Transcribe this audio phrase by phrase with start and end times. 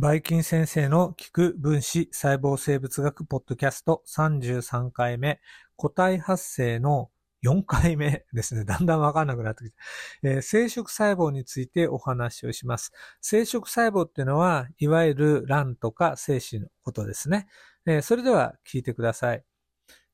[0.00, 5.40] バイキン先生の聞く分子細胞生物学ポッドキャスト33回目、
[5.74, 7.10] 個体発生の
[7.44, 8.62] 4回目ですね。
[8.64, 9.76] だんだんわかんなくなってきて、
[10.22, 12.92] えー、生殖細胞についてお話をします。
[13.20, 17.48] 生殖細胞っていうのは、いわゆる卵とか精子のことですね。
[17.84, 19.44] えー、それでは聞いてください。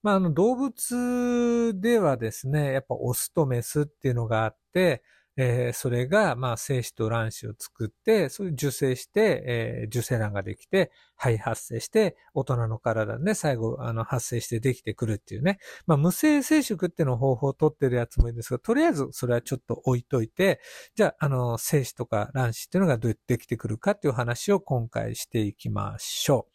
[0.03, 5.03] まあ、あの、動物ではですね、やっぱオスとメスっていうのがあって、
[5.37, 15.59] えー、それが、まあ、精子と卵子を作って、それ受精して、えー、受精卵ができて、肺発生して、大人の体でね、最後、あの、発生してできてくるっていうね。
[15.87, 20.61] まあ、無性生殖っていうの方法を取ってるやつもいるんですが、とりあえず、それはちょっと置いといて、
[20.95, 26.53] じゃあ、あの、精子とか卵子っていうのがどうやってできてくるかっていう話を今回していきましょう。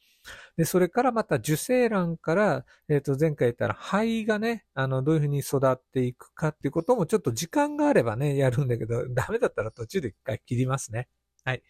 [0.58, 11.08] で、それからまた受精卵から、えっ、ー、と、前回言ったら肺がね、あの、どういうふうに育っていくかっていうこともちょっと時間があればね、やるんだけど、 ダメだったら途中で一回切りますね。
[11.46, 11.64] はい。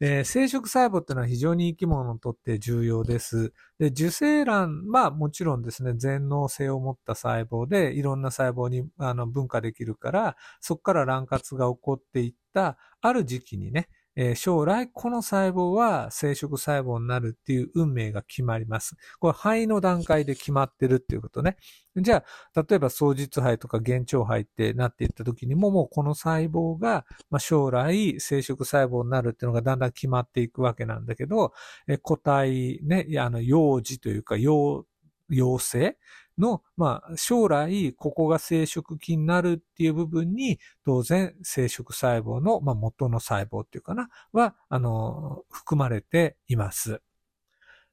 [0.00, 3.52] えー、生殖細胞っていうのは非常に生き物にとって重要です。
[3.78, 13.88] で、受精卵、まあもちろんですね、全能性を持った細胞でいろんな細胞にあの分化できるから、そこから卵活が起こっていったある時期にね、
[14.22, 18.94] えー、将来この細胞は生殖細胞になるっていう運命が決まります。
[19.18, 21.56] これ肺の段階で決まってるっていうことね。
[21.96, 22.22] じゃ
[22.54, 31.54] あ、例えば創実肺とか幻聴肺ってなっていった時にももうこの細胞が、まあ、将来生殖細胞になるっていうのがだんだん決まっていくわけなんだけど、
[31.88, 34.84] えー、個体ね、あの、幼児というか、幼、
[35.30, 35.96] 幼生
[36.40, 47.00] の、まあ、将来、ここが生殖器になるっていう部分に、当然、生殖細胞の、まあ、元の細胞っていうかな、は、あの、含まれています。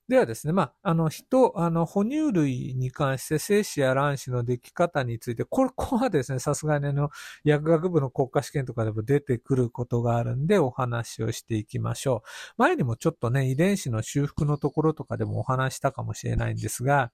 [0.07, 7.09] ではですね、まあ、あの、人、あの、哺乳類に関して精子や卵子の出来方について、これ、ここはですね、さすがにあの、
[7.43, 12.53] 薬学部の国家試験とかでも出てくることがあるんで、お話をしていきましょう。
[12.57, 17.11] 前にもちょっとね、遺伝子の修復のところとかでもお話したかもしれないんですが、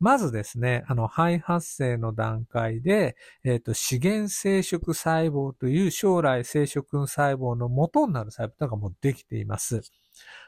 [0.00, 9.82] まずですね、あの、肺発生の段階で、えっ、ー、と、資源生殖細胞という将来生殖細胞の元になる細胞がもうできています。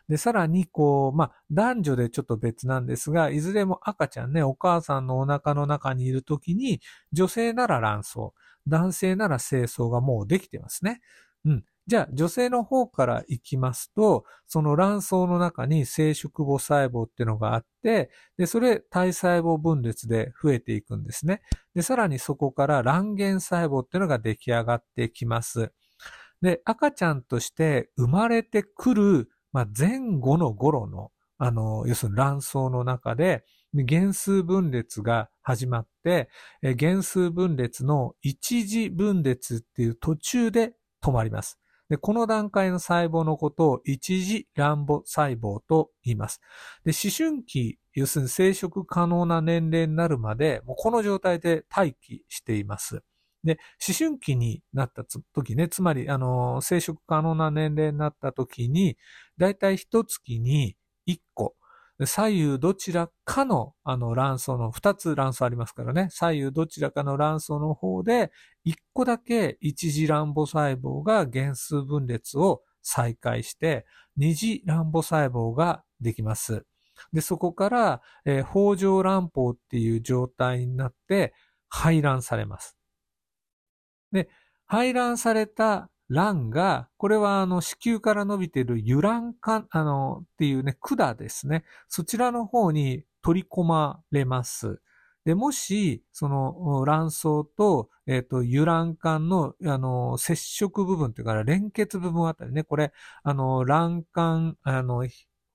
[0.08, 6.80] で、さらに、こう、まあ、男女でちょっと別なんですが、いずれも赤ちゃんね、お母さんのお腹の中にいるときに、
[7.12, 8.16] 女性なら卵巣、
[8.66, 11.00] 男性なら精巣がもうできてますね。
[11.44, 11.64] うん。
[11.86, 21.42] じゃあ、女性の方から行きますと、その卵巣の中に生殖母細胞っていうのがあって、で、それ体細胞分裂で増えていくんですね。
[21.74, 25.72] で、さらにそこから卵原細胞っていうのが出来上がってきます。
[26.40, 33.44] で、赤ちゃんとして生まれてくる、まあ、前後の頃の、あの、要するに卵巣の中で、
[33.86, 36.30] 原数分裂が始まって、
[36.78, 41.58] 原数分裂の一次分裂っていう途中で止まります。
[41.90, 46.40] で、この段階の細胞のことを一次乱母細胞と言います。
[46.84, 53.02] で、思春期、要するに生殖可能な年齢になるまで、もうこの状態で待機しています。
[53.44, 58.96] で、思春期になった時ね、つまり、あの、生殖可能な年齢になった時に、
[59.36, 61.54] だいたい一月に1個、
[62.02, 68.32] 左右どちらかの、あの、卵巣の、二つ卵巣ありますからね、左右どちらかの卵巣の方で、
[68.64, 76.66] 一個だけ一次卵母細胞が原数分裂を再開して、二次卵母細胞ができます。
[77.12, 81.32] で、そこから、えー、包状卵胞っていう状態になって、
[81.68, 82.76] 排卵されます。
[84.12, 84.28] で、
[84.66, 91.64] 排卵された卵が、これはあの子宮から伸びている油卵管、あの、っていうね、管ですね。
[91.88, 94.80] そちらの方に取り込まれます。
[95.24, 97.22] で、もし、その卵巣
[97.56, 102.92] と、えっ、ー、と、油卵管の、あの、接触部分っていうか、連結部分あたりね、これ、
[103.22, 105.06] あの、卵管、あの、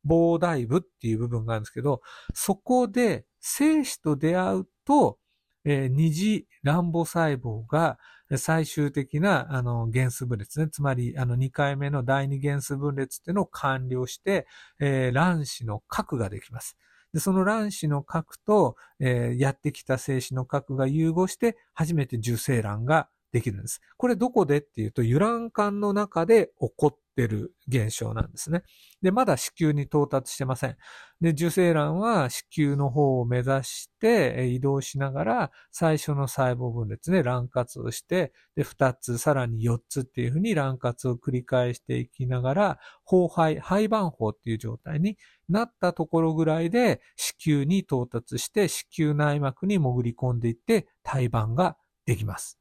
[0.08, 2.02] 膨大部っていう部分があるんですけど、
[2.34, 5.20] そこで精子と出会うと、
[5.66, 8.00] えー、二次卵母細胞が、
[8.38, 10.70] 最終的な、あの、原数分裂ね。
[10.70, 14.46] つまり、あの、2回目の第2原数分裂っていうのを完了して、
[14.80, 16.78] えー、卵子の核ができます。
[17.14, 23.82] で、その卵子の核と、えー、やってきた精子の核が融合して、初めて受精卵ができるんです。
[23.98, 28.64] これどこでっていうと、油卵管の中で起こってる現象なんですね。
[29.02, 30.78] で、まだ子宮に到達してません。
[31.22, 45.18] で、受精卵は子宮の方を目指して移動しながら、最初の細胞分裂で卵活をして、で、二つ、さらに四つっていうふうに卵活を繰り返していきながら、胞肺、胚盤胞っていう状態に
[45.50, 52.59] なったところぐらいで、子宮に到達して、子宮内膜に潜り込んでいって、胎盤ができます。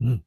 [0.00, 0.24] うん。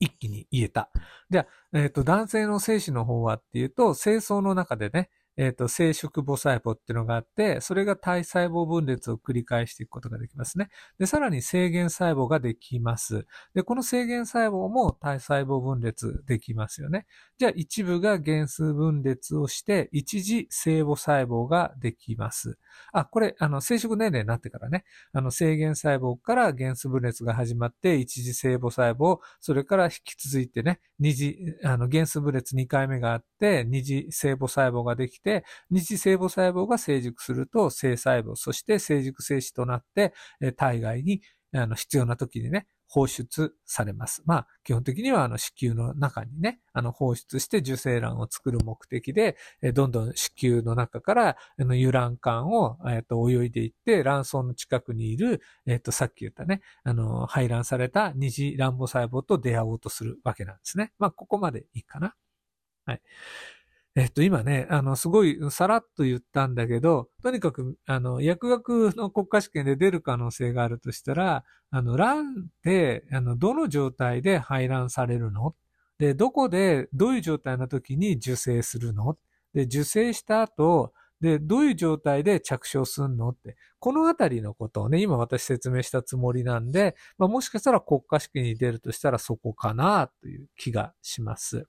[0.00, 0.90] 一気に言えた。
[1.30, 10.68] じゃあ、えっ、と、男性の精子の方はっていうと、精巣の中でね、えっ、と、生殖母細胞っていうのがあって、それが体細胞分裂を繰り返していくことができますね。
[10.98, 13.26] で、さらに制限細胞ができます。
[13.54, 17.06] で、この制限細胞も体細胞分裂できますよね。
[17.38, 22.58] じゃあ、一部が原数分裂をして、一時生母細胞ができます。
[22.92, 35.21] あ、これ、あの、生殖年齢になってからね、あの、制限細胞から原数分裂が始まって、一次生母細胞、それから引き続いてね、二次、あの、原数分裂2回目があって、二次生母細胞ができて、
[35.70, 40.12] 二次生母細胞が成熟すると、性細胞、そして成熟精子となって、
[40.56, 41.22] 体外に、
[41.54, 44.22] あの、必要な時にね、放出されます。
[44.26, 60.92] まあ、基本的にはあの子宮の中にね、あの放出して受精卵を作る目的で、えどんどん子宮の中からあの遊卵管を、えっと泳いでいって、卵巣の近くにいる、えっとさっき言ったね、あの排卵された二次卵母細胞と出会おうとするわけなんですね。
[60.98, 62.14] まあ、ここまでいいかな。
[62.84, 63.00] はい。
[63.96, 75.54] えっと、今ね、あの、すごいさらっと言ったんだけど、とにかく、あの、薬学の国家試験で出る可能性があるとしたら、あの、卵って、あの、どの状態で排卵されるの？
[75.98, 79.18] で、どこで、どういう状態の時に受精するの？
[79.52, 83.28] で、受精した後、で、どういう状態で着床すんの？
[83.28, 91.66] って、このあたりのことをね、今私説明したつもりなんで、まあ、もしかしたら国家試験に出るとしたらそこかなという気がします。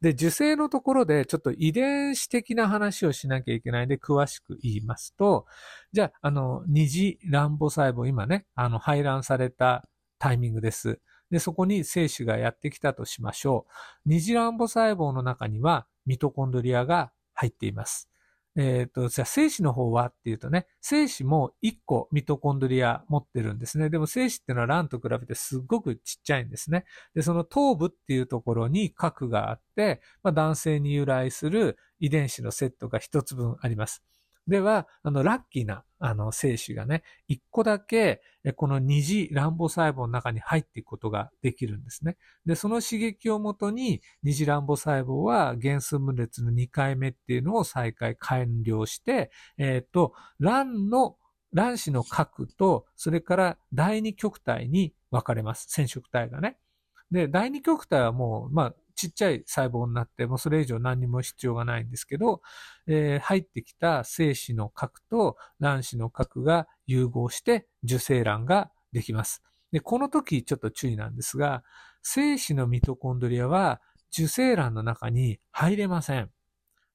[0.00, 5.46] で、受精のところでちょっと遺伝子的な話をしなきゃいけないんで詳しく言いますと、
[5.92, 11.00] じゃあ、あの、二次卵母細胞、今ね、あの、排卵されたタイミングです。
[11.30, 14.08] で、そこに精子がやってきたとしましょう。
[14.08, 18.09] 二次卵母細胞の中にはミトコンドリアが入っています。
[18.62, 23.88] えっ、ー、と、じゃあ精子の方はっていうとね、精子も1個ミトコンドリア持ってるんですね。
[23.88, 26.84] でも精子っていうのは卵と比べてすっごくちっちゃいんですね。
[27.14, 34.02] で、その頭部っていうところに核があって、まあ、男性に由来する遺伝子のセットが1つ分あります。
[34.50, 38.20] では、あの、ラッキーな、あの、精子がね、一個だけ、
[38.56, 42.16] この二次卵母細胞の中に入っていくことができるんですね。
[42.44, 51.16] で、その刺激をもとに、二次卵母細胞は原数分裂の2回目っていうのを再開完了して、えっ、ー、と、卵の、
[51.54, 55.66] 卵子の核と、それから第二極体に分かれます。
[55.68, 56.58] 染色体がね。
[57.12, 62.42] で、第二極体はもう、まあ、ちっちゃい細胞になって、もうそれ以上何にも必要がないんですけど、
[62.86, 69.42] えー、入ってきた精子の核と卵子の核が融合して受精卵ができます。
[69.72, 71.62] で、この時ちょっと注意なんですが、
[72.02, 73.80] 精子のミトコンドリアは
[74.12, 76.30] 受精卵の中に入れません。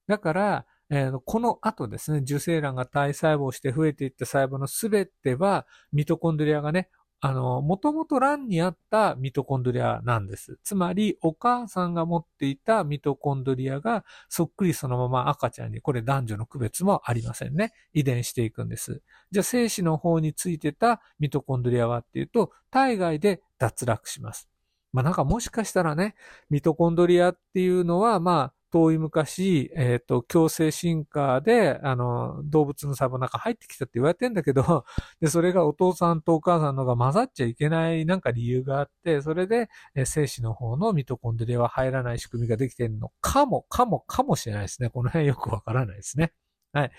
[0.06, 6.88] だから、えー、この後ですね、受精卵が体細胞して増えていった細胞のすべては、ミトコンドリアがね、
[7.26, 10.60] あの、もともと卵にあったミトコンドリアなんです。
[10.62, 17.72] つまり、お母さんが持っていたミトコンドリアがそっくりそのまま赤ちゃんに、これ男女の区別もありませんね。
[17.92, 19.02] 遺伝していくんです。
[19.32, 24.48] じゃあ、精子の方についてたミトコンドリアはっていうと、体外で脱落します。
[24.92, 26.14] まあなんかもしかしたらね、
[26.48, 34.84] ミトコンドリアっていうのは、まあ、遠い昔、えっ、ー、と、強制進化で、あの、動物の細胞の中入ってきたって言われてんだけど、
[35.20, 44.90] で、それがお父さんとお母さんのが混ざっちゃいけないなんか理由があって、それで、えー、精子の方のミトコンドリアは入らない仕組みができてるのかも、かも、かもしれないですね。
[44.90, 46.32] この辺よくわからないですね。
[46.72, 46.90] はい。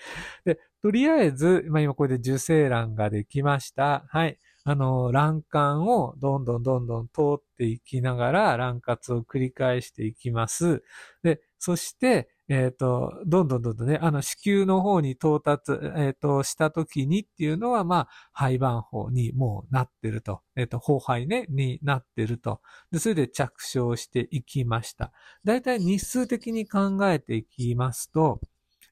[0.44, 4.04] で、とりあえず、まあ今これで受精卵ができました。
[4.08, 4.38] はい。
[4.64, 10.82] あの、卵管をどんどんどんどん通っていきながら卵活を繰り返していきます。
[11.22, 20.40] で、そして、えっ、ー、と、どんどんどんどんね、あの、子宮の方に到達、えっ、ー、と、した時にっていうのは、まあ、胚盤法にもうなってると。
[20.56, 22.62] えっ、ー、と、包胚ね、になってると。
[22.90, 25.12] で、それで着床していきました。
[25.44, 28.40] だいたい日数的に考えていきますと、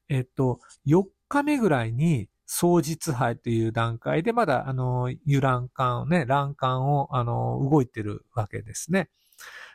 [0.09, 9.09] えっ、と、4日目ぐらいに、双日杯という段階で、まだ、あの、油卵管をね、卵管を、あの、動いてるわけですね。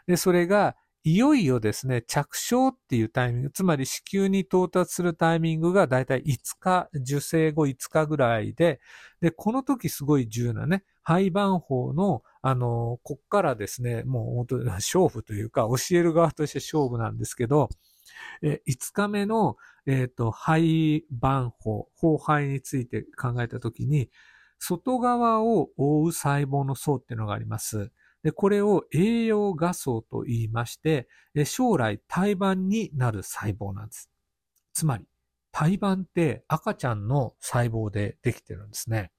[0.07, 8.81] で、それが、いよいよですね、着床っていうタイミング、つまり子宮に到達するタイミングがだいたい5日、受精後5日ぐらいで、
[9.21, 17.69] で、この時すごい重要なね、廃盤法の、あの、こっからですね、もう本当に勝負というか、教える側として勝負なんですけど、
[18.43, 19.57] え5日目の、
[19.87, 24.09] えっ、ー、と、肺盤法、法肺について考えたときに、
[24.61, 27.91] 外側を覆う細胞の層っていうのがあります。
[28.23, 31.09] で、これを栄養画層と言いまして、
[31.45, 34.11] 将来胎盤になる細胞なんです。
[34.73, 35.07] つまり、
[35.51, 39.13] 胎盤って赤ちゃんの細胞でできてるんですね。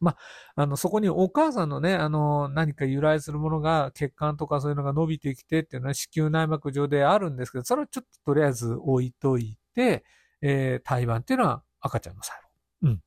[0.00, 10.04] まあ、あの、そこにお母さんのね、あの、何か由来するものが、血管とかそういうのが伸びてきてっていうのは子宮内膜上であるんですけど、それはちょっととりあえず置いといて、
[10.42, 12.38] えー、胎盤っていうのは赤ちゃんの細
[12.84, 12.88] 胞。
[12.88, 13.00] うん。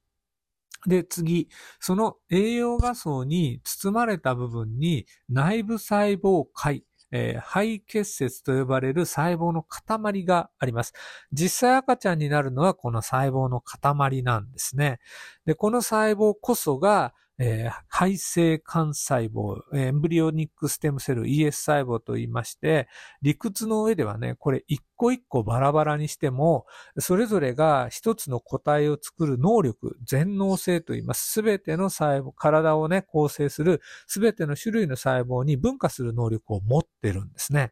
[0.87, 1.49] で、次、
[1.79, 10.93] その栄養画像に包まれた部分に内部細胞界、えー、肺結節と呼ばれる細胞の塊があります。
[11.31, 14.99] 実際赤ちゃんになるのはこの細胞の塊なんですね。
[15.45, 22.87] で、この細胞こそが、えー、肺性幹細胞、エンブリオニックステムセル ES 細胞と言いまして、
[23.21, 26.65] 理屈の上ではね、これ一個一個バラバラにしても、
[26.99, 31.31] それぞれが一つの個体を作る能力、全能性と言います。
[31.31, 37.71] すべての細胞、体をね、構成するすべての種類の細胞に分化する能力を持ってるんですね。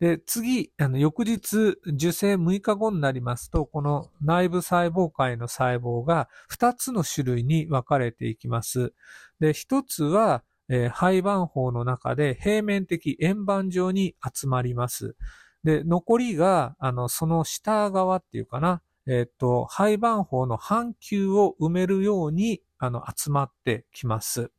[0.00, 8.92] で、次、あの、翌日、受精6日後になりますと、この内部細胞界の細胞が2つの種類に分かれていきます。
[9.40, 15.16] で、1つは、えー、胚盤胞の中で平面的円盤状に集まります。
[15.64, 24.50] で、残りが、あの、その下側っていうかな、えっ、と、胚盤胞の半球を埋めるように、あの、集まってきます。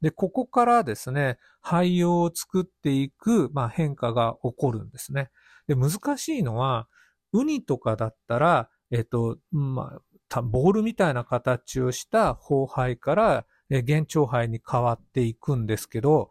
[0.00, 5.30] で、ここからですね、肺葉を作っていく、まあ、変化が起こるんですね。
[5.66, 6.88] で、難しいのは、
[7.32, 9.98] ウニとかだったら、えっと、ま
[10.30, 16.30] あ、ボールみたいな形をした胞肺から、原腸肺に変わっていくんですけど、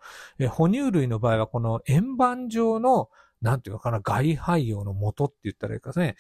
[0.50, 3.10] 哺乳類の場合はこの円盤状の、
[3.42, 6.16] なんていうのかな、外肺葉の元って言ったらいいかね、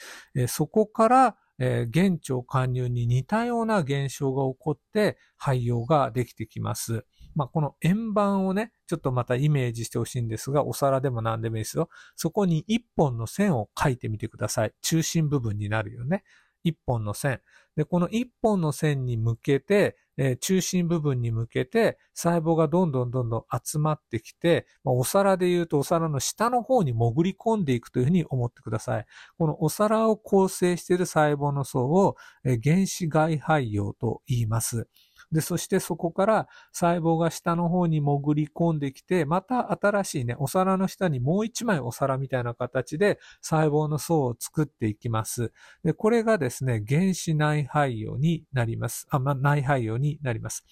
[0.47, 7.05] そこから、えー、現腸貫入に似たような現象が起こって肺葉ができてきます。
[7.35, 11.89] まあ、この円盤をね、ちょっとまたイメージしてほしいんですが、お皿でも何でもいいですよ。
[12.15, 14.73] そこに一本の線を書いてみてください。
[14.81, 16.23] 中心部分になるよね。
[16.63, 17.41] 一本の線。
[17.75, 29.05] で、この一本の線に向けて、えー、中心部分に向けて細胞がどんどんどんどん集まってきて、まあ、お皿で言うとお皿の下の方に潜り込んでいくというふうに思ってください。
[29.37, 34.87] このお皿を構成している細胞の層を、えー、原子外肺葉と言います。
[35.31, 45.51] で、そしてそこから細胞が下の方に潜り込んできて、また新しいね、お皿の下にもう一枚お皿みたいな形で細胞の層を作っていきます。
[45.83, 49.07] で、これがですね、原子内肺葉になります。
[49.09, 50.65] あ、まあ、内肺葉になります。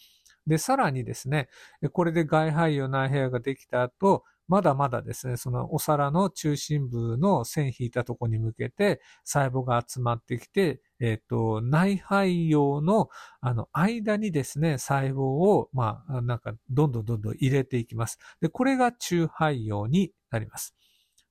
[0.47, 1.49] で、さらにですね、
[1.91, 13.09] これで外肺葉内肺葉ができた後、まだまだですね、そのお皿の中心部の線引いたところに向けて細胞が集まってきて、えっ、ー、と、内肺葉の、
[13.41, 18.19] あの、間にですね、細胞を、まあ、なんか、どんどんどんどん入れていきます。
[18.39, 20.75] で、これが中肺葉になります。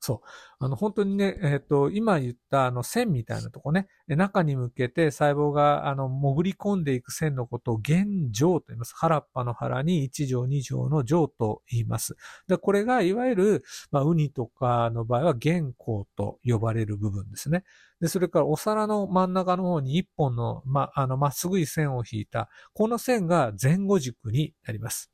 [0.04, 0.26] そう。
[0.58, 8.92] あの、本当にね、えっ、ー、と、今言ったあの線みたいなとこね、中に向けて細胞があの潜り込んでいく線のことを原状と言います。
[8.96, 12.16] 原っぱの腹に1条2条の状と言います。
[12.48, 17.64] で、これがいわゆる、まあ、ウニとかの場合は原光と呼ばれる部分ですね。
[18.02, 25.13] で、それからお皿の真ん中の方に一本の、ま、あの、まっすぐい線を引いた、この線が前後軸になります。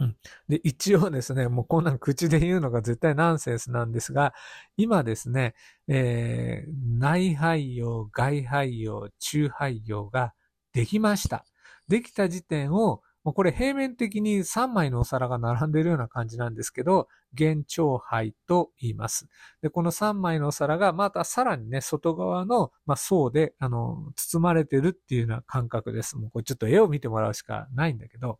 [0.00, 0.16] うん。
[0.48, 4.32] で、一応ですね、もうこんなん口で言うのが絶対ナンセンスなんですが、
[4.76, 5.54] 今ですね、
[5.88, 10.34] えー、内肺葉、外肺葉、中肺葉が
[10.72, 11.44] できました。
[11.88, 19.26] できた時点を、もうこれ平面的に3枚のお皿が並んでいるような感じなんですけど、原長肺と言います。
[19.60, 26.16] で、この3枚のお皿がまたさらにね、外側の、まあ、層で、あの、包まれてるっていうような感覚です。
[26.16, 28.38] もうこれちょっと絵を見てもらうしかないんだけど、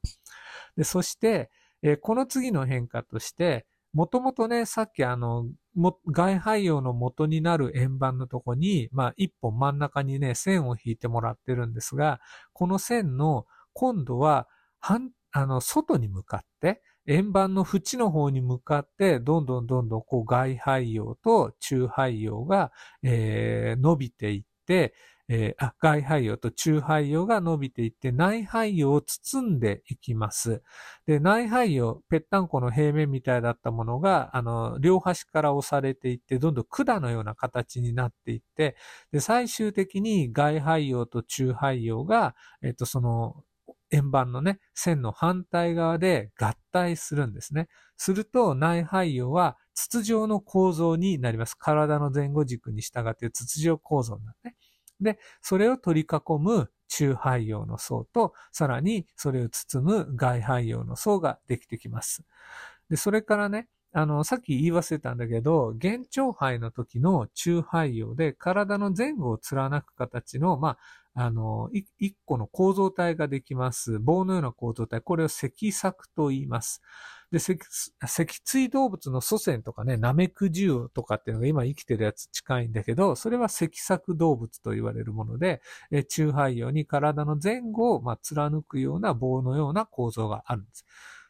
[0.78, 1.50] で、そして、
[1.82, 5.46] えー、この次の変化として、もともとね、さっきあの、
[6.06, 12.20] 外肺葉の元になる円盤のとこに、まあ一本真ん中にね、線を引いてもらってるんですが、
[12.52, 14.46] この線の今度は、
[14.78, 22.70] 半、あの、外に向かって、円盤の縁の方に向かって、どんどんどんどんこう外肺葉と中肺葉が、
[23.02, 24.94] えー、伸びていって、
[25.28, 30.62] えー、外肺葉と中肺葉が伸びていって、内肺葉を包んでいきます。
[31.06, 38.76] で、内肺葉、ぺったんこの平面みたいだったものが、あの、両端から押されていって、どんどん管のような形になっていって、
[39.12, 43.44] で、最終的に外肺葉と中肺葉が、えっと、その、
[43.90, 47.68] 円盤のね、線の反対側で合体するんですね。
[47.96, 51.54] すると内肺葉は筒状の構造になります。
[51.54, 54.56] 体の前後軸に従って筒状構造になって、ね。
[55.00, 62.22] で、それを取り囲む中肺葉の層と、さらにそれを包む外肺葉の層ができてきます。
[62.90, 70.76] で、それからね、あの、さっき言い忘れたんだけど、原腸肺の時の中肺葉で体の前後を貫く形の、ま
[71.14, 73.98] あの、一個の構造体ができます。
[73.98, 75.00] 棒のような構造体。
[75.00, 76.80] これを脊索と言います。
[77.32, 77.58] で、脊
[78.44, 90.86] 椎動物の祖先とかね、ナメクジュウとかっていうのが今生きてるやつ近いんだけど、それは脊索動物と言われるもので、え中肺葉に体の前後を、まあ、貫くような棒のような構造があるんです。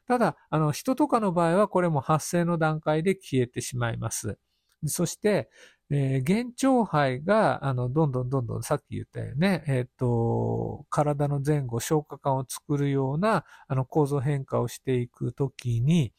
[0.08, 4.38] ただ、あの、人とかの場合はこれも発生の段階で消えてしまいます。
[4.86, 5.50] そして、
[5.90, 16.12] えー、幻聴肺が、あの、どんどんどんどん、さっき言ったよね、えっ、と、体の前後、消化管を作るような、あの、構造変化をしていくときに、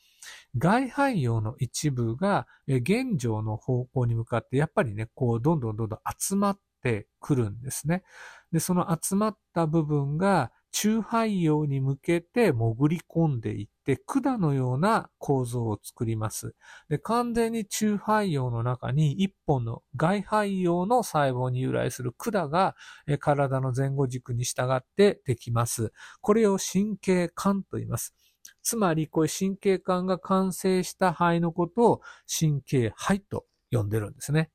[0.58, 8.03] 外肺葉の一部が、えー、現状の方向に向かって、やっぱりね、こう、どんどんどんどん集まってくるんですね。
[8.51, 16.56] で、その集まった部分が、中肺葉に向けて潜り込んでいって、管のような構造を作ります。
[16.90, 22.76] で完全に中肺葉の中に一本の外肺葉の細胞に由来する管が
[23.20, 25.92] 体の前後軸に従ってできます。
[26.22, 28.14] これを神経管と言います。
[28.62, 34.52] つまり、こういう神経管が完成した肺のことを神経肺と呼んでるんですね。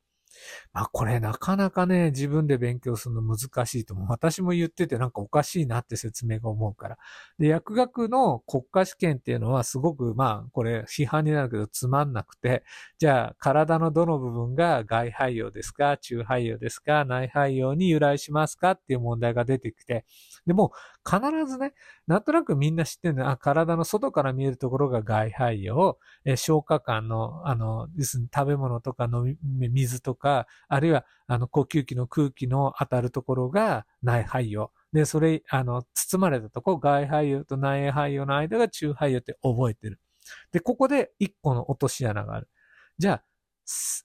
[0.73, 4.07] まあこれなかなかね、自分で勉強するの難しいと思う。
[4.09, 6.99] 私も言っててなんかおかしいなって説明が思うから。
[7.39, 12.65] で、薬学の国家試験っていうのはすごくまあこれ批判になるけどつまんなくて、
[12.99, 20.05] じゃあ体のどの部分が外肺葉ですか中肺葉ですか内肺葉に由来しますかっていう問題が出てきて、
[20.47, 20.73] でも
[21.05, 21.75] 必ずね、
[22.07, 34.71] なんとなくみんな知ってるのは、体の外から見えるところが外肺葉、え消化管の、あの、ですね食べ物とか飲み、水とか、あるいは、あの、呼吸器の空気の当たるところが内肺葉。
[34.93, 40.01] で、それ、あの、包まれたところ、外肺葉と内肺葉の間が中肺葉って覚えてる。
[40.53, 42.49] で、ここで一個の落とし穴がある。
[42.99, 43.25] じゃあ、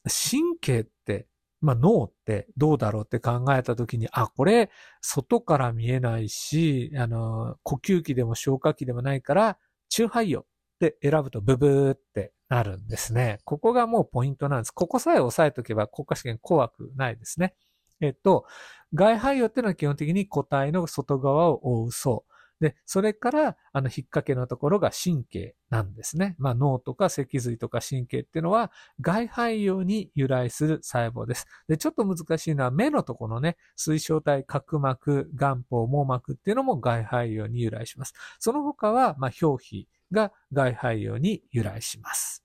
[0.04, 1.28] 神経って
[1.62, 4.70] まあ脳ってどうだろうって考えたときに、あ、これ
[5.02, 9.58] 外から見えないし、あの、呼吸器でも消化器でもないから、
[9.90, 10.46] 中肺葉っ
[10.80, 13.40] て選ぶとブブーってなるんですね。
[13.46, 14.72] ここがもうポイントなんです。
[14.72, 17.56] ここさえ押さえとけば国家試験怖くないですね。
[18.02, 18.46] えっと、
[18.94, 22.26] 外肺葉っていうのは基本的に個体の外側を覆う層。
[22.60, 26.36] で、それから、あの、引っ掛けのところが神経なんですね。
[26.38, 31.48] まあ、脳とか脊髄とか神経っていうのは、外肺葉に由来する細胞です。
[31.68, 38.14] で、ちょっと難しいのは、目のところね、水晶体、角膜、眼泡、網膜っていうのも外肺葉に由来します。
[38.40, 42.44] その他は、まあ、表皮が外肺葉に由来します。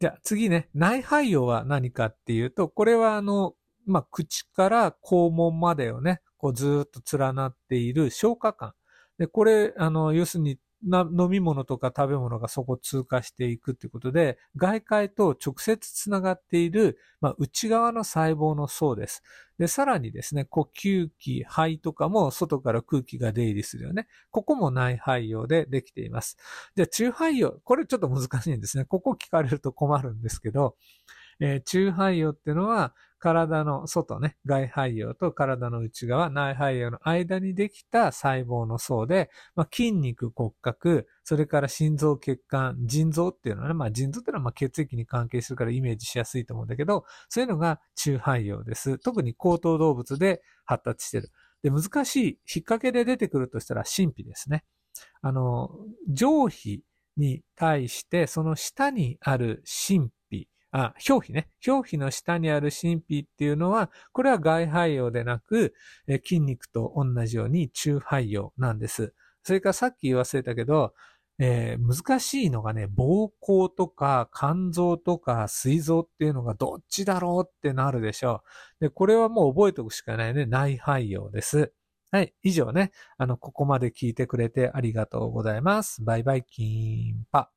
[0.00, 3.54] じゃあ次ね、内肺葉は何かっていうと、これはあの、
[3.86, 8.74] まあ、口から肛門までをね、こうずっと連なっている消化管。
[9.16, 19.22] で、これ、あの、要するにな飲み物とか食べ物がそこ通過していくっていうことで、外界と直接つながっている、まあ、内側の細胞の層です。
[19.58, 24.08] で、さらにですね、呼吸器、肺とかも外から空気が出入りするよね。
[24.32, 26.36] ここも内肺葉でできています。
[26.74, 28.84] じゃあ、中肺葉、これちょっと難しいんですね。
[28.84, 30.76] ここ聞かれると困るんですけど、
[31.38, 48.98] えー、中肺葉っていうのは、体の外ね、外肺葉と体の内側、内肺葉の間にできた細胞の層で、まあ、筋肉、骨格、それから心臓、血管、腎臓っていうのはね、まあ、腎臓っていうのはま血液に関係するからイメージしやすいと思うんだけど、そういうのが中肺葉です。
[48.98, 51.30] 特に高等動物で発達してる。
[51.62, 54.64] で、難しい、引っ掛けで出てくるとしたら神秘ですね。
[55.20, 55.70] あの、
[56.08, 56.82] 上皮
[57.16, 60.10] に対して、その下にある神秘
[60.72, 61.50] あ、表皮ね。
[61.66, 65.74] 表皮の下にある神秘っていうのは、これは外肺葉でなく、
[66.06, 69.14] え筋肉と同じように中肺葉なんです。
[69.44, 70.94] それからさっき言わせたけど、
[71.38, 78.42] えー、難しいのがね、膀胱とか肝臓とか膵臓っていうのがどっちだろうってなるでしょ
[78.80, 78.84] う。
[78.84, 80.46] で、これはもう覚えておくしかないね。
[80.46, 81.72] 内肺葉です。
[82.10, 82.34] はい。
[82.42, 82.92] 以上ね。
[83.18, 86.02] あの、ここまで聞いてくれてありがとうございます。
[86.04, 87.50] バイバイキーンパ。